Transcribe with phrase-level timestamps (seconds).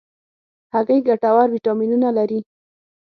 [0.73, 2.39] هګۍ ګټور ویټامینونه لري.